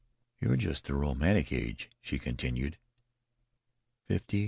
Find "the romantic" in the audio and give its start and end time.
0.85-1.53